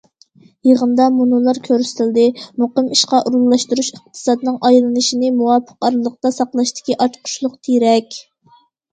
يىغىندا 0.67 1.03
مۇنۇلار 1.15 1.57
كۆرسىتىلدى: 1.65 2.23
مۇقىم 2.61 2.87
ئىشقا 2.95 3.19
ئورۇنلاشتۇرۇش 3.29 3.89
ئىقتىسادنىڭ 3.97 4.57
ئايلىنىشىنى 4.69 5.29
مۇۋاپىق 5.41 5.89
ئارىلىقتا 5.89 6.33
ساقلاشتىكى 6.39 6.97
ئاچقۇچلۇق 7.07 7.61
تىرەك. 7.69 8.19